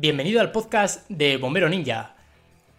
[0.00, 2.14] Bienvenido al podcast de Bombero Ninja,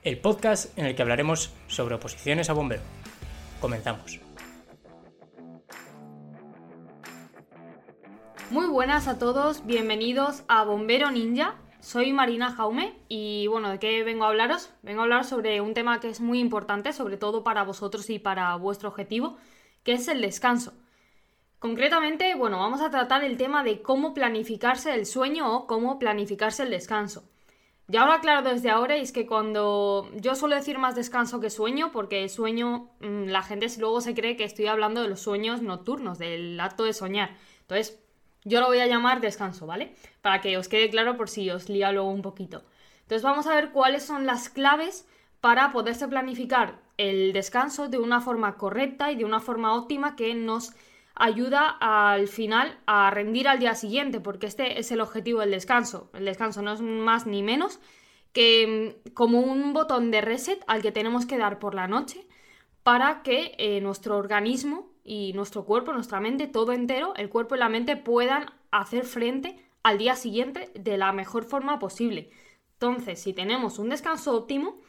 [0.03, 2.81] el podcast en el que hablaremos sobre oposiciones a bombero.
[3.59, 4.21] Comenzamos.
[8.49, 11.55] Muy buenas a todos, bienvenidos a Bombero Ninja.
[11.81, 14.71] Soy Marina Jaume y bueno, ¿de qué vengo a hablaros?
[14.81, 18.19] Vengo a hablar sobre un tema que es muy importante, sobre todo para vosotros y
[18.19, 19.35] para vuestro objetivo,
[19.83, 20.71] que es el descanso.
[21.59, 26.63] Concretamente, bueno, vamos a tratar el tema de cómo planificarse el sueño o cómo planificarse
[26.63, 27.29] el descanso.
[27.87, 31.91] Ya ahora claro desde ahora es que cuando yo suelo decir más descanso que sueño,
[31.91, 36.19] porque sueño, mm, la gente luego se cree que estoy hablando de los sueños nocturnos,
[36.19, 37.35] del acto de soñar.
[37.61, 37.99] Entonces,
[38.45, 39.95] yo lo voy a llamar descanso, ¿vale?
[40.21, 42.63] Para que os quede claro por si os lía luego un poquito.
[43.01, 45.07] Entonces vamos a ver cuáles son las claves
[45.41, 50.35] para poderse planificar el descanso de una forma correcta y de una forma óptima que
[50.35, 50.73] nos
[51.15, 56.09] ayuda al final a rendir al día siguiente, porque este es el objetivo del descanso.
[56.13, 57.79] El descanso no es más ni menos
[58.33, 62.27] que mm, como un botón de reset al que tenemos que dar por la noche
[62.83, 67.59] para que eh, nuestro organismo y nuestro cuerpo, nuestra mente, todo entero, el cuerpo y
[67.59, 72.29] la mente puedan hacer frente al día siguiente de la mejor forma posible.
[72.73, 74.79] Entonces, si tenemos un descanso óptimo,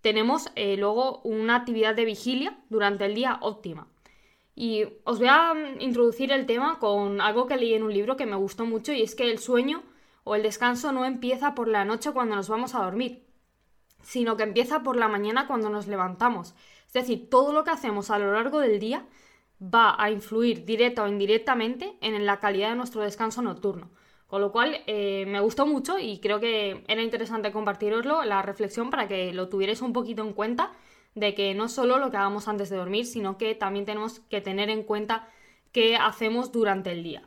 [0.00, 3.88] tenemos eh, luego una actividad de vigilia durante el día óptima.
[4.60, 8.16] Y os voy a mm, introducir el tema con algo que leí en un libro
[8.16, 9.84] que me gustó mucho y es que el sueño
[10.24, 13.24] o el descanso no empieza por la noche cuando nos vamos a dormir,
[14.02, 16.56] sino que empieza por la mañana cuando nos levantamos.
[16.88, 19.06] Es decir, todo lo que hacemos a lo largo del día
[19.62, 23.92] va a influir directa o indirectamente en la calidad de nuestro descanso nocturno.
[24.26, 28.90] Con lo cual eh, me gustó mucho y creo que era interesante compartiroslo, la reflexión
[28.90, 30.72] para que lo tuvierais un poquito en cuenta
[31.14, 34.40] de que no solo lo que hagamos antes de dormir, sino que también tenemos que
[34.40, 35.28] tener en cuenta
[35.72, 37.22] qué hacemos durante el día.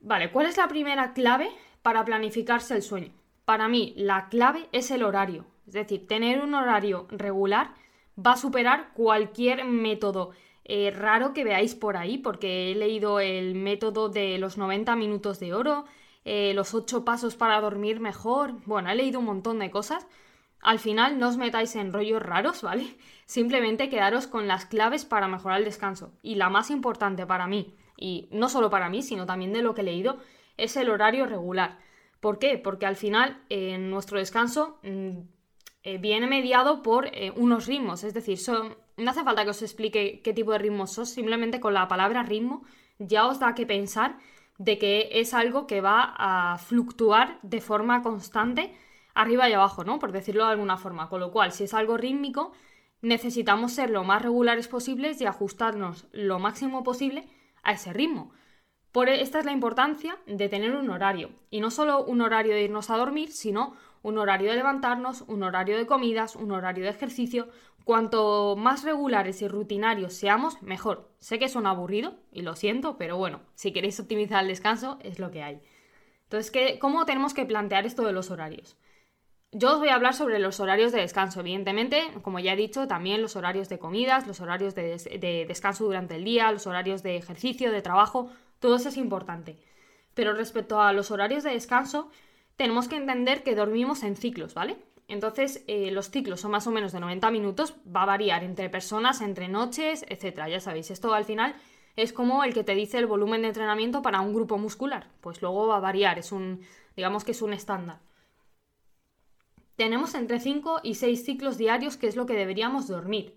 [0.00, 1.50] Vale, ¿cuál es la primera clave
[1.82, 3.12] para planificarse el sueño?
[3.44, 5.46] Para mí, la clave es el horario.
[5.66, 7.72] Es decir, tener un horario regular
[8.18, 10.32] va a superar cualquier método
[10.64, 15.40] eh, raro que veáis por ahí, porque he leído el método de los 90 minutos
[15.40, 15.84] de oro,
[16.24, 18.52] eh, los 8 pasos para dormir mejor.
[18.64, 20.06] Bueno, he leído un montón de cosas
[20.64, 22.96] al final no os metáis en rollos raros, ¿vale?
[23.26, 26.12] Simplemente quedaros con las claves para mejorar el descanso.
[26.22, 29.74] Y la más importante para mí, y no solo para mí, sino también de lo
[29.74, 30.18] que he leído,
[30.56, 31.78] es el horario regular.
[32.20, 32.58] ¿Por qué?
[32.58, 35.18] Porque al final en nuestro descanso mm,
[35.82, 39.62] eh, viene mediado por eh, unos ritmos, es decir, son, no hace falta que os
[39.62, 42.64] explique qué tipo de ritmos son, simplemente con la palabra ritmo
[42.98, 44.18] ya os da que pensar
[44.56, 48.72] de que es algo que va a fluctuar de forma constante
[49.14, 49.98] arriba y abajo, ¿no?
[49.98, 51.08] Por decirlo de alguna forma.
[51.08, 52.52] Con lo cual, si es algo rítmico,
[53.00, 57.28] necesitamos ser lo más regulares posibles y ajustarnos lo máximo posible
[57.62, 58.32] a ese ritmo.
[58.92, 61.30] Por e, esta es la importancia de tener un horario.
[61.50, 65.42] Y no solo un horario de irnos a dormir, sino un horario de levantarnos, un
[65.42, 67.48] horario de comidas, un horario de ejercicio.
[67.84, 71.10] Cuanto más regulares y rutinarios seamos, mejor.
[71.18, 75.18] Sé que suena aburrido, y lo siento, pero bueno, si queréis optimizar el descanso, es
[75.18, 75.60] lo que hay.
[76.24, 78.76] Entonces, ¿cómo tenemos que plantear esto de los horarios?
[79.56, 82.88] Yo os voy a hablar sobre los horarios de descanso, evidentemente, como ya he dicho,
[82.88, 87.16] también los horarios de comidas, los horarios de, descanso durante el día, los horarios de
[87.16, 89.56] ejercicio, de trabajo, todo eso es importante.
[90.12, 92.10] Pero respecto a los horarios de descanso,
[92.56, 94.76] tenemos que entender que dormimos en ciclos, ¿vale?
[95.06, 98.68] Entonces, eh, los ciclos son más o menos de 90 minutos, va a variar entre
[98.70, 100.48] personas, entre noches, etc.
[100.50, 101.54] Ya sabéis, esto al final
[101.94, 105.06] es como el que te dice el volumen de entrenamiento para un grupo muscular.
[105.20, 106.62] Pues luego va a variar, es un,
[106.96, 108.00] digamos que es un estándar
[109.76, 113.36] tenemos entre 5 y 6 ciclos diarios, que es lo que deberíamos dormir.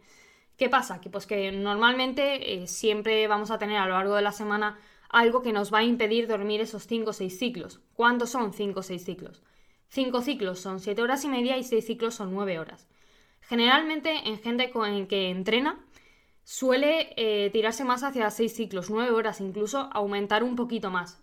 [0.58, 1.02] ¿Qué pasa?
[1.02, 4.80] Que pues que normalmente eh, siempre vamos a tener a lo largo de la semana
[5.10, 7.80] algo que nos va a impedir dormir esos 5 o 6 ciclos.
[7.94, 9.44] ¿Cuántos son 5 o 6 ciclos?
[9.90, 12.88] 5 ciclos son 7 horas y media y 6 ciclos son 9 horas.
[13.42, 15.80] Generalmente en gente con, que entrena
[16.44, 21.22] suele eh, tirarse más hacia 6 ciclos, 9 horas, incluso aumentar un poquito más.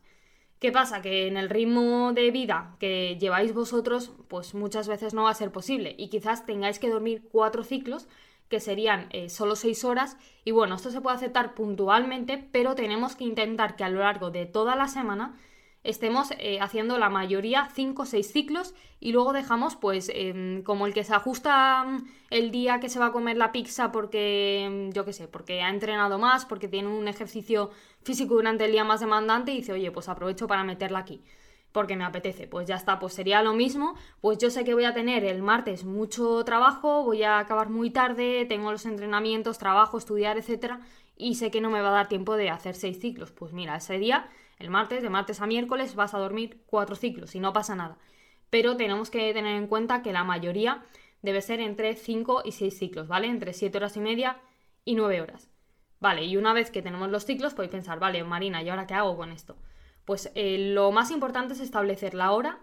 [0.64, 1.02] ¿Qué pasa?
[1.02, 5.34] Que en el ritmo de vida que lleváis vosotros, pues muchas veces no va a
[5.34, 5.94] ser posible.
[5.98, 8.08] Y quizás tengáis que dormir cuatro ciclos
[8.48, 10.16] que serían eh, solo seis horas.
[10.42, 14.30] Y bueno, esto se puede aceptar puntualmente, pero tenemos que intentar que a lo largo
[14.30, 15.36] de toda la semana
[15.82, 18.74] estemos eh, haciendo la mayoría 5 o 6 ciclos.
[19.00, 22.98] Y luego dejamos pues em, como el que se ajusta mm, el día que se
[22.98, 26.68] va a comer la pizza porque em, yo qué sé, porque ha entrenado más, porque
[26.68, 27.70] tiene un ejercicio
[28.04, 31.22] físico durante el día más demandante y dice, oye, pues aprovecho para meterla aquí
[31.74, 32.46] porque me apetece.
[32.46, 33.96] Pues ya está, pues sería lo mismo.
[34.20, 37.90] Pues yo sé que voy a tener el martes mucho trabajo, voy a acabar muy
[37.90, 40.80] tarde, tengo los entrenamientos, trabajo, estudiar, etcétera,
[41.16, 43.32] y sé que no me va a dar tiempo de hacer seis ciclos.
[43.32, 44.28] Pues mira, ese día
[44.60, 47.98] el martes, de martes a miércoles, vas a dormir cuatro ciclos y no pasa nada.
[48.50, 50.84] pero tenemos que tener en cuenta que la mayoría
[51.22, 53.26] debe ser entre 5 y 6 ciclos, ¿vale?
[53.26, 54.40] Entre 7 horas y media
[54.84, 55.53] y 9 horas.
[56.04, 58.92] Vale, y una vez que tenemos los ciclos, podéis pensar, vale, Marina, ¿y ahora qué
[58.92, 59.56] hago con esto?
[60.04, 62.58] Pues eh, lo más importante es establecer la hora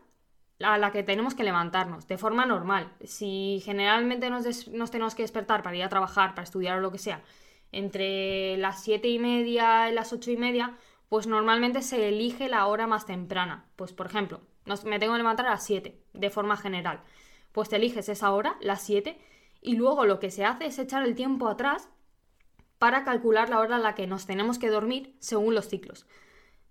[0.59, 2.93] a la que tenemos que levantarnos, de forma normal.
[3.03, 6.91] Si generalmente nos, nos tenemos que despertar para ir a trabajar, para estudiar o lo
[6.91, 7.23] que sea,
[7.71, 10.77] entre las 7 y media y las 8 y media,
[11.09, 13.65] pues normalmente se elige la hora más temprana.
[13.75, 14.41] Pues por ejemplo,
[14.85, 17.01] me tengo que levantar a las 7, de forma general.
[17.53, 19.17] Pues te eliges esa hora, las 7,
[19.63, 21.89] y luego lo que se hace es echar el tiempo atrás
[22.81, 26.07] para calcular la hora a la que nos tenemos que dormir según los ciclos.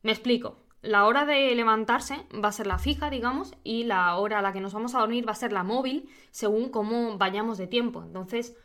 [0.02, 0.58] Me explico.
[0.82, 4.52] La hora de levantarse va a ser la fija, digamos, y la hora a la
[4.52, 8.02] que nos vamos a dormir va a ser la móvil, según cómo vayamos de tiempo.
[8.02, 8.56] Entonces,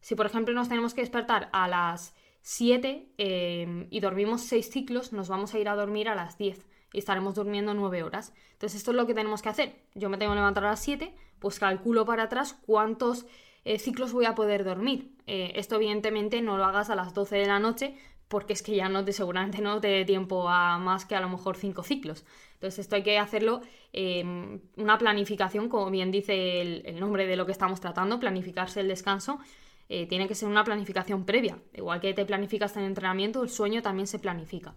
[0.00, 5.12] si por ejemplo nos tenemos que despertar a las 7 eh, y dormimos 6 ciclos,
[5.12, 8.32] nos vamos a ir a dormir a las 10 y estaremos durmiendo 9 horas.
[8.52, 9.82] Entonces, esto es lo que tenemos que hacer.
[9.94, 13.26] Yo me tengo que levantar a las 7, pues calculo para atrás cuántos
[13.64, 15.10] eh, ciclos voy a poder dormir.
[15.26, 17.94] Eh, esto evidentemente no lo hagas a las 12 de la noche
[18.28, 21.20] porque es que ya no te seguramente no te dé tiempo a más que a
[21.20, 22.24] lo mejor 5 ciclos.
[22.54, 23.60] Entonces esto hay que hacerlo
[23.92, 28.88] eh, una planificación, como bien dice el, nombre de lo que estamos tratando, planificarse el
[28.88, 29.38] descanso.
[29.88, 31.58] tiene que ser una planificación previa.
[31.74, 34.74] Igual que te planificas en entrenamiento, el sueño también se planifica.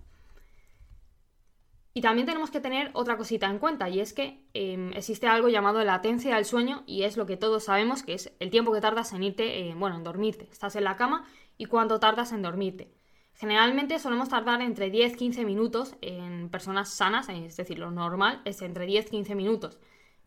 [1.97, 5.49] Y también tenemos que tener otra cosita en cuenta, y es que em, existe algo
[5.49, 8.81] llamado latencia del sueño, y es lo que todos sabemos que es el tiempo que
[8.81, 10.47] tardas en irte, eh, bueno, en dormirte.
[10.51, 11.25] Estás en la cama
[11.57, 12.94] y cuánto tardas en dormirte.
[13.33, 18.85] Generalmente solemos tardar entre 10-15 minutos en personas sanas, es decir, lo normal es entre
[18.85, 19.79] 10-15 minutos.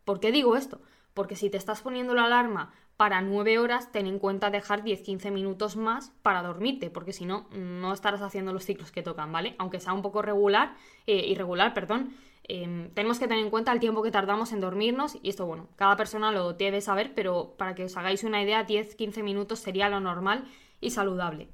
[0.04, 0.80] ¿Por qué digo esto?
[1.14, 5.30] Porque si te estás poniendo la alarma para 9 horas, ten en cuenta dejar 10-15
[5.30, 9.54] minutos más para dormirte, porque si no, no estarás haciendo los ciclos que tocan, ¿vale?
[9.58, 10.74] Aunque sea un poco regular,
[11.06, 12.14] eh, irregular, perdón,
[12.44, 15.68] em, tenemos que tener en cuenta el tiempo que tardamos en dormirnos y esto, bueno,
[15.76, 19.88] cada persona lo debe saber, pero para que os hagáis una idea, 10-15 minutos sería
[19.88, 20.44] lo normal
[20.80, 21.48] y saludable.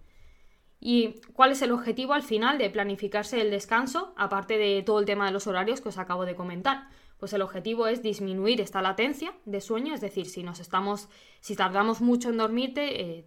[0.78, 5.06] ¿Y cuál es el objetivo al final de planificarse el descanso, aparte de todo el
[5.06, 6.88] tema de los horarios que os acabo de comentar?
[7.18, 11.08] pues el objetivo es disminuir esta latencia de sueño, es decir, si nos estamos,
[11.40, 13.26] si tardamos mucho en dormirte, eh,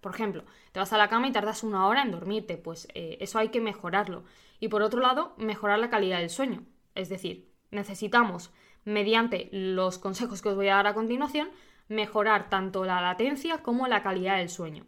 [0.00, 3.16] por ejemplo, te vas a la cama y tardas una hora en dormirte, pues eh,
[3.20, 4.24] eso hay que mejorarlo.
[4.60, 6.64] Y por otro lado, mejorar la calidad del sueño,
[6.94, 8.52] es decir, necesitamos,
[8.84, 11.50] mediante los consejos que os voy a dar a continuación,
[11.88, 14.84] mejorar tanto la latencia como la calidad del sueño.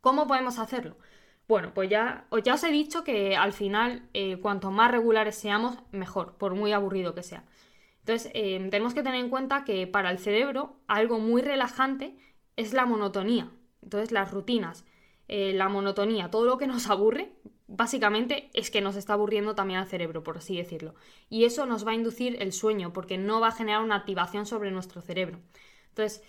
[0.00, 0.96] ¿Cómo podemos hacerlo?
[1.48, 5.78] Bueno, pues ya, ya os he dicho que al final, eh, cuanto más regulares seamos,
[5.92, 7.44] mejor, por muy aburrido que sea.
[8.00, 12.16] Entonces, eh, tenemos que tener en cuenta que para el cerebro algo muy relajante
[12.56, 13.50] es la monotonía.
[13.82, 14.84] Entonces, las rutinas,
[15.28, 17.32] eh, la monotonía, todo lo que nos aburre,
[17.68, 20.94] básicamente es que nos está aburriendo también al cerebro, por así decirlo.
[21.28, 24.46] Y eso nos va a inducir el sueño, porque no va a generar una activación
[24.46, 25.40] sobre nuestro cerebro.
[25.88, 26.22] Entonces,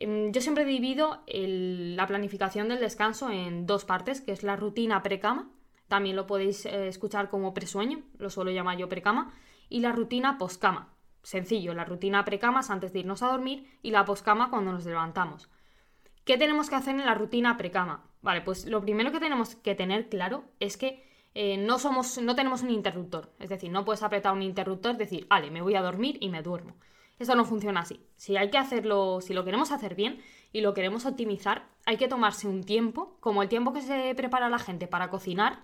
[0.00, 5.50] yo siempre divido la planificación del descanso en dos partes, que es la rutina precama,
[5.88, 9.32] también lo podéis eh, escuchar como presueño, lo suelo llamar yo precama,
[9.68, 10.92] y la rutina poscama.
[11.22, 14.84] Sencillo, la rutina precama es antes de irnos a dormir y la poscama cuando nos
[14.84, 15.48] levantamos.
[16.24, 18.04] ¿Qué tenemos que hacer en la rutina precama?
[18.22, 21.04] Vale, pues lo primero que tenemos que tener claro es que
[21.34, 23.30] eh, no, somos, no tenemos un interruptor.
[23.38, 26.42] Es decir, no puedes apretar un interruptor, decir, vale, me voy a dormir y me
[26.42, 26.74] duermo.
[27.18, 28.04] Eso no funciona así.
[28.16, 30.20] Si hay que hacerlo, si lo queremos hacer bien
[30.52, 34.48] y lo queremos optimizar, hay que tomarse un tiempo, como el tiempo que se prepara
[34.48, 35.62] la gente para cocinar,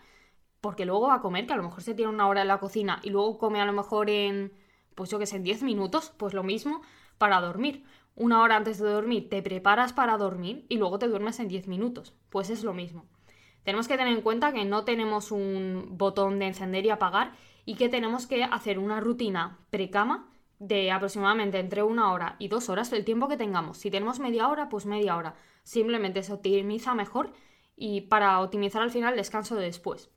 [0.60, 2.58] porque luego va a comer, que a lo mejor se tiene una hora en la
[2.58, 4.52] cocina y luego come a lo mejor en,
[4.94, 6.82] pues yo que sé, en 10 minutos, pues lo mismo
[7.18, 7.84] para dormir.
[8.14, 11.68] Una hora antes de dormir te preparas para dormir y luego te duermes en 10
[11.68, 12.14] minutos.
[12.28, 13.06] Pues es lo mismo.
[13.62, 17.32] Tenemos que tener en cuenta que no tenemos un botón de encender y apagar
[17.64, 20.30] y que tenemos que hacer una rutina precama
[20.60, 23.78] de aproximadamente entre una hora y dos horas, el tiempo que tengamos.
[23.78, 25.34] Si tenemos media hora, pues media hora.
[25.64, 27.32] Simplemente se optimiza mejor
[27.76, 30.10] y para optimizar al final el descanso de después.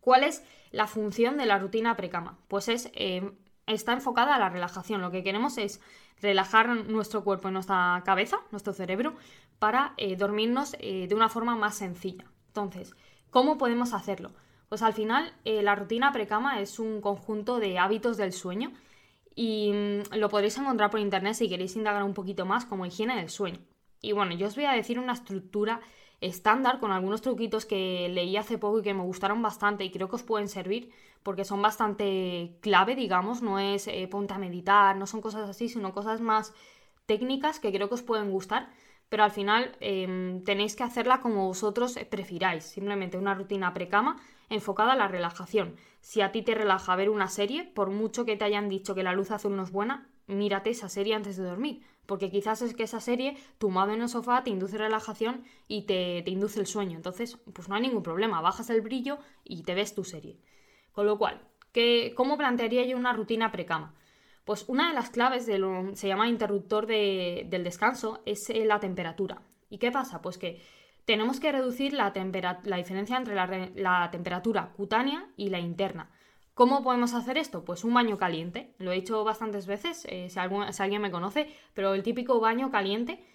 [0.00, 2.38] ¿Cuál es la función de la rutina precama?
[2.48, 3.32] Pues es, eh,
[3.66, 5.02] está enfocada a la relajación.
[5.02, 5.82] Lo que queremos es
[6.22, 9.14] relajar nuestro cuerpo y nuestra cabeza, nuestro cerebro,
[9.58, 12.24] para eh, dormirnos eh, de una forma más sencilla.
[12.46, 12.94] Entonces,
[13.28, 14.32] ¿cómo podemos hacerlo?
[14.70, 18.72] Pues al final la rutina precama es un conjunto de hábitos del sueño
[19.34, 23.16] y mm, lo podréis encontrar por internet si queréis indagar un poquito más como higiene
[23.16, 23.60] del sueño.
[24.02, 25.80] Y bueno, yo os voy a decir una estructura
[26.20, 30.08] estándar con algunos truquitos que leí hace poco y que me gustaron bastante y creo
[30.08, 30.90] que os pueden servir
[31.22, 35.68] porque son bastante clave, digamos, no es eh, ponte a meditar, no son cosas así,
[35.68, 36.54] sino cosas más
[37.06, 38.70] técnicas que creo que os pueden gustar,
[39.08, 44.92] pero al final em, tenéis que hacerla como vosotros prefiráis, simplemente una rutina precama enfocada
[44.92, 45.76] a la relajación.
[46.00, 49.02] Si a ti te relaja ver una serie, por mucho que te hayan dicho que
[49.02, 51.82] la luz azul no es buena, mírate esa serie antes de dormir.
[52.06, 56.22] Porque quizás es que esa serie, tumbado en el sofá, te induce relajación y te,
[56.22, 56.96] te induce el sueño.
[56.96, 58.40] Entonces, pues no hay ningún problema.
[58.40, 60.40] Bajas el brillo y te ves tu serie.
[60.92, 61.40] Con lo cual,
[61.72, 63.94] ¿qué, ¿cómo plantearía yo una rutina precama?
[64.44, 68.64] Pues una de las claves de lo, se llama interruptor de, del descanso es eh,
[68.64, 69.42] la temperatura.
[69.68, 70.20] ¿Y qué pasa?
[70.20, 70.60] Pues que
[71.10, 72.12] tenemos que reducir la,
[72.62, 76.08] la diferencia entre la, temperatura cutánea y la interna.
[76.54, 77.64] ¿Cómo podemos hacer esto?
[77.64, 78.76] Pues un baño caliente.
[78.78, 83.26] Lo he hecho bastantes veces, eh, si alguien me conoce, pero el típico baño caliente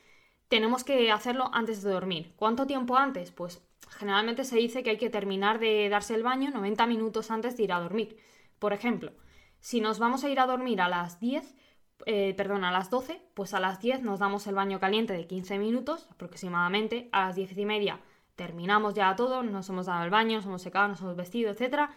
[0.48, 2.34] tenemos que hacerlo antes de dormir.
[2.38, 3.32] ¿Cuánto tiempo antes?
[3.32, 7.58] Pues generalmente se dice que hay que terminar de darse el baño 90 minutos antes
[7.58, 8.16] de ir a dormir.
[8.58, 9.12] Por ejemplo,
[9.60, 11.58] si nos vamos a ir a dormir a las 10,
[12.06, 15.28] eh, perdón, a las 12, pues a las 10 nos damos el baño caliente de
[15.28, 18.00] 15 minutos aproximadamente, a las 10 y media
[18.36, 21.90] terminamos ya todo, nos hemos dado el baño, nos hemos secado, nos hemos vestido, etc.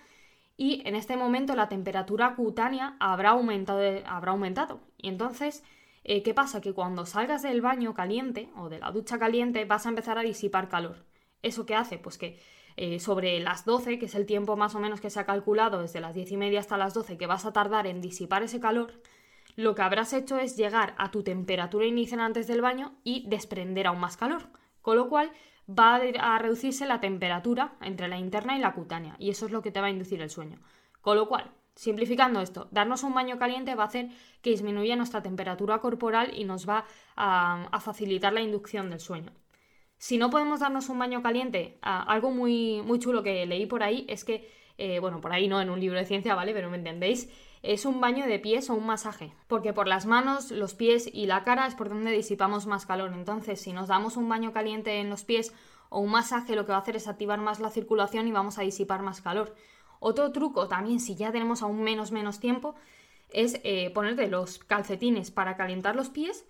[0.57, 3.81] Y en este momento la temperatura cutánea habrá aumentado.
[4.07, 4.81] Habrá aumentado.
[4.97, 5.65] Y entonces,
[6.05, 6.61] eh, ¿qué pasa?
[6.61, 10.23] Que cuando salgas del baño caliente o de la ducha caliente vas a empezar a
[10.23, 11.05] disipar calor.
[11.43, 11.99] ¿Eso qué hace?
[11.99, 12.41] Pues que
[12.77, 15.83] eh, sobre las 12, que es el tiempo más o menos que se ha calculado
[15.83, 18.61] desde las 10 y media hasta las 12 que vas a tardar en disipar ese
[18.61, 18.93] calor,
[19.59, 23.89] lo que habrás hecho es llegar a tu temperatura inicial antes del baño y desprender
[23.89, 24.51] aún más calor.
[24.83, 25.33] Con lo cual
[25.69, 29.61] va a reducirse la temperatura entre la interna y la cutánea, y eso es lo
[29.61, 30.61] que te va a inducir el sueño.
[31.01, 34.11] Con lo cual, simplificando esto, darnos un baño caliente va a hacer
[34.43, 36.85] que disminuya nuestra temperatura corporal y nos va
[37.17, 39.33] a facilitar la inducción del sueño.
[39.97, 44.07] Si no podemos darnos un baño caliente, algo muy, muy chulo que leí por ahí
[44.09, 44.49] es que,
[44.79, 46.53] eh, bueno, por ahí no en un libro de ciencia, ¿vale?
[46.53, 47.29] Pero me entendéis,
[47.69, 51.27] es un baño de pies o un masaje, porque por las manos, los pies y
[51.27, 53.13] la cara es por donde disipamos más calor.
[53.13, 55.53] Entonces, si nos damos un baño caliente en los pies
[55.91, 58.59] o un masaje, lo que va a hacer es activar más la circulación y vamos
[58.59, 59.55] a disipar más calor.
[60.01, 62.75] Otro truco también, si ya tenemos aún menos menos tiempo,
[63.35, 66.47] es eh, ponerte los calcetines para calentar los pies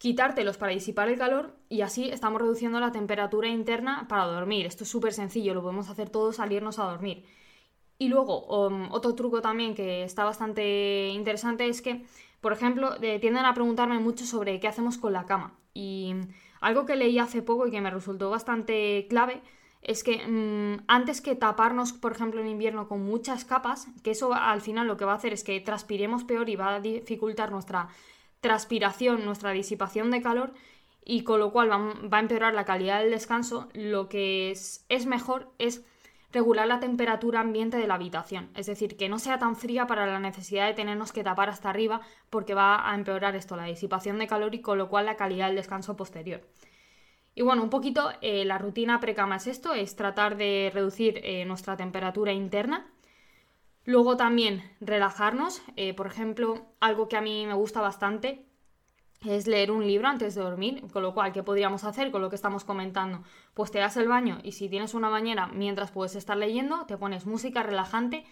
[0.00, 4.64] quitártelos para disipar el calor y así estamos reduciendo la temperatura interna para dormir.
[4.64, 7.26] Esto es súper sencillo, lo podemos hacer todos salirnos a dormir.
[8.00, 12.06] Y luego, um, otro truco también que está bastante interesante es que,
[12.40, 15.52] por ejemplo, tienden a preguntarme mucho sobre qué hacemos con la cama.
[15.74, 16.14] Y
[16.62, 19.42] algo que leí hace poco y que me resultó bastante clave
[19.82, 24.32] es que mm, antes que taparnos, por ejemplo, en invierno con muchas capas, que eso
[24.32, 27.50] al final lo que va a hacer es que transpiremos peor y va a dificultar
[27.50, 27.88] nuestra
[28.40, 30.54] transpiración, nuestra disipación de calor
[31.04, 35.04] y con lo cual va, a empeorar la calidad del descanso, lo que es, es,
[35.04, 35.84] mejor es
[36.32, 40.06] regular la temperatura ambiente de la habitación, es decir, que no sea tan fría para
[40.06, 44.18] la necesidad de tenernos que tapar hasta arriba porque va a empeorar esto, la disipación
[44.18, 46.40] de calor y con lo cual la calidad del descanso posterior.
[47.34, 51.44] Y bueno, un poquito eh, la rutina precama es esto, es tratar de reducir eh,
[51.44, 52.90] nuestra temperatura interna
[53.84, 58.44] Luego también relajarnos, eh, por ejemplo, algo que a mí me gusta bastante
[59.22, 62.30] es leer un libro antes de dormir, con lo cual, ¿qué podríamos hacer con lo
[62.30, 63.22] que estamos comentando?
[63.52, 66.96] Pues te das el baño y si tienes una bañera mientras puedes estar leyendo, te
[66.96, 68.24] pones música relajante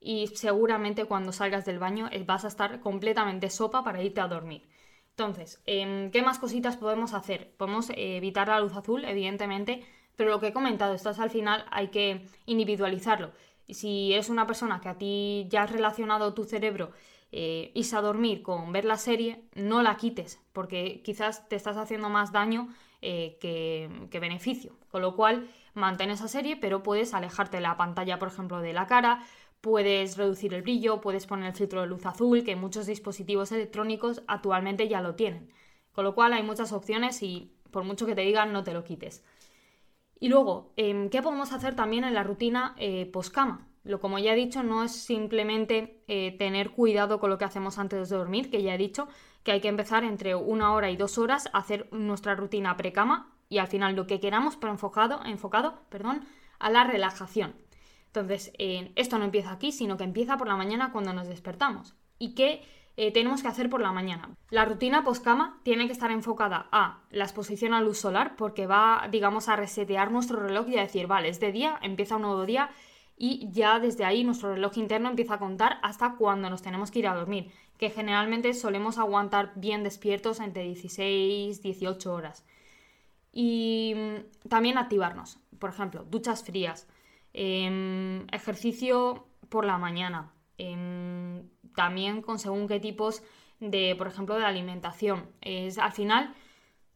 [0.00, 4.26] y seguramente cuando salgas del baño eh, vas a estar completamente sopa para irte a
[4.26, 4.68] dormir.
[5.10, 7.54] Entonces, em, ¿qué más cositas podemos hacer?
[7.56, 9.84] Podemos eh, evitar la luz azul, evidentemente,
[10.16, 13.32] pero lo que he comentado, esto es al final hay que individualizarlo.
[13.68, 16.90] Si eres una persona que a ti ya has relacionado tu cerebro
[17.32, 22.10] eh, a dormir con ver la serie, no la quites, porque quizás te estás haciendo
[22.10, 22.68] más daño
[23.00, 24.76] eh, que, beneficio.
[24.90, 28.86] Con lo cual, mantén esa serie, pero puedes alejarte la pantalla, por ejemplo, de la
[28.86, 29.24] cara,
[29.60, 34.22] puedes reducir el brillo, puedes poner el filtro de luz azul, que muchos dispositivos electrónicos
[34.28, 35.50] actualmente ya lo tienen.
[35.92, 38.84] Con lo cual hay muchas opciones y por mucho que te digan, no te lo
[38.84, 39.24] quites.
[40.20, 43.71] Y luego, em, ¿qué podemos hacer también en la rutina eh, post-cama?
[43.84, 47.78] Lo como ya he dicho, no es simplemente eh, tener cuidado con lo que hacemos
[47.78, 49.08] antes de dormir, que ya he dicho
[49.42, 53.32] que hay que empezar entre una hora y dos horas a hacer nuestra rutina pre-cama
[53.48, 56.24] y al final lo que queramos, pero enfocado, enfocado perdón,
[56.58, 57.54] a la relajación.
[58.06, 61.94] Entonces, esto no empieza aquí, sino que empieza por la mañana cuando nos despertamos.
[62.18, 62.62] ¿Y qué
[62.96, 64.36] eh, tenemos que hacer por la mañana.
[64.50, 69.08] La rutina post-cama tiene que estar enfocada a la exposición a luz solar porque va,
[69.10, 72.44] digamos, a resetear nuestro reloj y a decir, vale, es de día, empieza un nuevo
[72.44, 72.70] día
[73.24, 76.98] y ya desde ahí nuestro reloj interno empieza a contar hasta cuando nos tenemos que
[76.98, 82.44] ir a dormir, que generalmente solemos aguantar bien despiertos entre 16 18 horas.
[83.32, 86.88] Y mm, también activarnos, por ejemplo, duchas frías,
[87.32, 93.22] em, ejercicio por la mañana, em, también con según qué tipos
[93.60, 95.28] de, por ejemplo, de alimentación.
[95.42, 96.34] Es, al final,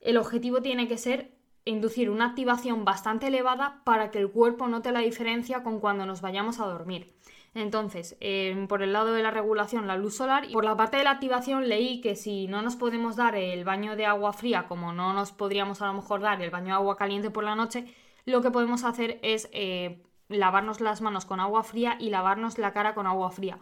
[0.00, 1.35] el objetivo tiene que ser
[1.66, 6.22] inducir una activación bastante elevada para que el cuerpo note la diferencia con cuando nos
[6.22, 7.14] vayamos a dormir.
[7.54, 10.98] Entonces, em, por el lado de la regulación, la luz solar, y por la parte
[10.98, 14.66] de la activación leí que si no nos podemos dar el baño de agua fría,
[14.68, 17.54] como no nos podríamos a lo mejor dar el baño de agua caliente por la
[17.54, 17.86] noche,
[18.26, 22.72] lo que podemos hacer es eh, lavarnos las manos con agua fría y lavarnos la
[22.72, 23.58] cara con agua fría.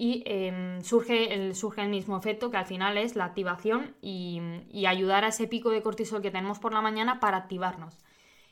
[0.00, 4.40] Y em, surge, el, surge el mismo efecto que al final es la activación y,
[4.86, 7.98] ayudar a ese pico de cortisol que tenemos por la mañana para activarnos.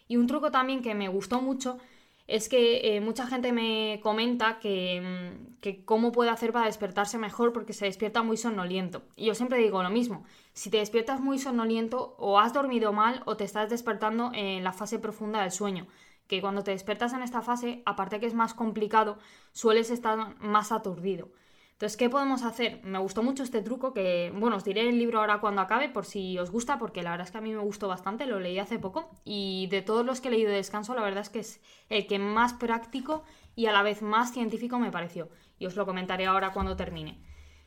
[0.09, 1.79] Y un truco también que me gustó mucho
[2.27, 7.53] es que eh, mucha gente me comenta mm, que, cómo puede hacer para despertarse mejor
[7.53, 9.05] porque se despierta muy sonoliento.
[9.15, 13.23] Y yo siempre digo lo mismo, si te despiertas muy sonoliento o has dormido mal
[13.25, 15.87] o te estás despertando en la fase profunda del sueño,
[16.27, 19.19] que cuando te despiertas en esta fase, aparte que es más complicado,
[19.53, 21.31] sueles estar más aturdido.
[21.77, 22.81] Entonces, ¿qué podemos hacer?
[22.85, 26.07] Me gustó mucho este truco que, bueno, os diré el libro ahora cuando acabe por
[26.07, 28.59] si os gusta, porque la verdad es que a mí me gustó bastante, lo leí
[28.59, 31.41] hace poco y de todos los que he leído de descanso, la verdad es que
[31.41, 33.25] es el que más práctico
[33.57, 35.29] y a la vez más científico me pareció.
[35.59, 37.21] Y os lo comentaré ahora cuando termine.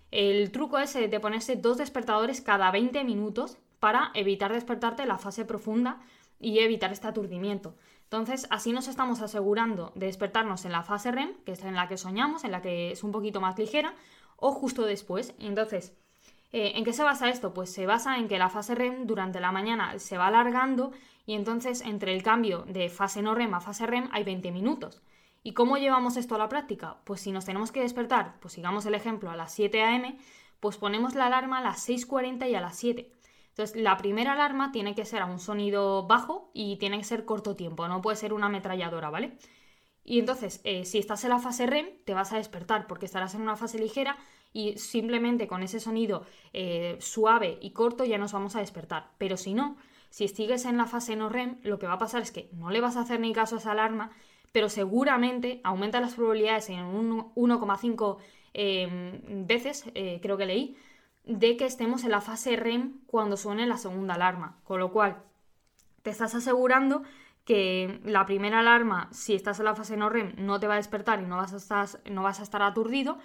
[0.10, 5.10] El truco es eh, de ponerse dos despertadores cada 20 minutos para evitar despertarte en
[5.10, 6.02] la fase profunda
[6.40, 7.76] y evitar este aturdimiento.
[8.12, 11.88] Entonces, así nos estamos asegurando de despertarnos en la fase REM, que es en la
[11.88, 13.94] que soñamos, en la que es un poquito más ligera,
[14.36, 15.36] o justo después.
[15.38, 15.94] Entonces,
[16.52, 17.54] eh, ¿en qué se basa esto?
[17.54, 20.92] Pues se basa en que la fase REM durante la mañana se va alargando
[21.28, 25.04] y entonces entre el cambio de fase no REM a fase REM hay 20 minutos.
[25.44, 26.98] ¿Y cómo llevamos esto a la práctica?
[27.04, 30.18] Pues si nos tenemos que despertar, pues sigamos el ejemplo, a las 7 a.m.,
[30.60, 33.19] pues ponemos la alarma a las 6.40 y a las 7.
[33.60, 37.26] Entonces, la primera alarma tiene que ser a un sonido bajo y tiene que ser
[37.26, 39.34] corto tiempo, no puede ser una ametralladora, ¿vale?
[40.06, 43.36] Y entonces, eh, si estás en la fase REM, te vas a despertar porque estarás
[43.36, 44.16] en una fase ligera
[44.54, 49.12] y simplemente con ese sonido eh, suave y corto ya nos vamos a despertar.
[49.18, 49.76] Pero si no,
[50.10, 52.70] si sigues en la fase no REM, lo que va a pasar es que no
[52.70, 54.12] le vas a hacer ni caso a esa alarma,
[54.54, 58.20] pero seguramente aumenta las probabilidades en un 1,5
[58.54, 59.84] eh, veces,
[60.22, 60.78] creo que leí,
[61.24, 64.60] de que estemos en la fase REM cuando suene la segunda alarma.
[64.64, 65.24] Con lo cual,
[66.02, 67.04] te estás asegurando
[67.46, 70.78] que la primera alarma, si estás en la fase no REM, no te va a
[70.78, 73.18] despertar y no vas a estar, no vas a estar aturdido.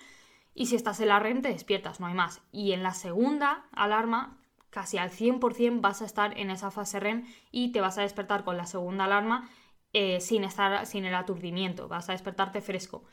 [0.54, 2.40] Y si estás en la REM, te despiertas, no hay más.
[2.52, 4.38] Y en la segunda alarma,
[4.70, 8.44] casi al 100% vas a estar en esa fase REM y te vas a despertar
[8.44, 9.48] con la segunda alarma
[9.92, 13.04] eh, sin, estar, sin el aturdimiento, vas a despertarte fresco.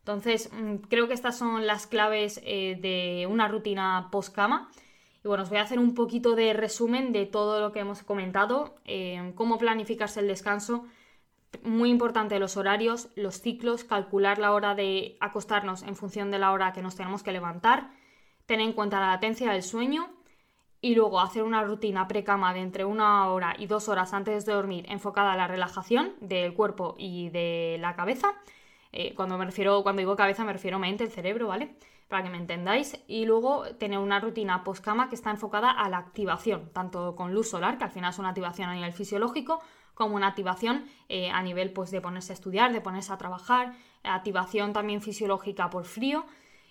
[0.00, 4.70] Entonces, mm, creo que estas son las claves eh, de una rutina post-cama.
[5.24, 8.02] Y bueno, os voy a hacer un poquito de resumen de todo lo que hemos
[8.02, 10.84] comentado, eh, cómo planificarse el descanso.
[11.62, 16.52] Muy importante los horarios, los ciclos, calcular la hora de acostarnos en función de la
[16.52, 17.90] hora que nos tenemos que levantar,
[18.46, 20.08] tener en cuenta la latencia del sueño
[20.80, 24.52] y luego hacer una rutina pre-cama de entre una hora y dos horas antes de
[24.52, 28.34] dormir enfocada a la relajación del cuerpo y de la cabeza
[28.92, 31.76] eh, cuando me refiero, cuando digo cabeza me refiero mente, el cerebro, ¿vale?
[32.08, 32.98] Para que me entendáis.
[33.06, 37.50] Y luego tener una rutina post-cama que está enfocada a la activación, tanto con luz
[37.50, 39.60] solar, que al final es una activación a nivel fisiológico,
[39.94, 43.74] como una activación eh, a nivel pues, de ponerse a estudiar, de ponerse a trabajar,
[44.04, 46.24] activación también fisiológica por frío.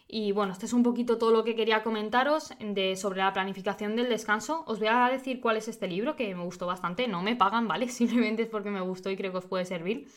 [0.10, 3.97] Y bueno, este es un poquito todo lo que quería comentaros de, sobre la planificación
[3.97, 4.63] del descanso.
[4.65, 7.10] Os voy a decir cuál es este libro, que me gustó bastante.
[7.10, 7.89] No me pagan, ¿vale?
[7.89, 10.08] Simplemente es porque me gustó y creo que os puede servir.